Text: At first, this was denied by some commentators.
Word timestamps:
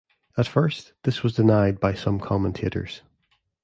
At 0.35 0.47
first, 0.47 0.93
this 1.03 1.21
was 1.21 1.35
denied 1.35 1.79
by 1.79 1.93
some 1.93 2.19
commentators. 2.19 3.03